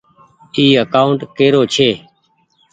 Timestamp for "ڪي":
1.37-1.47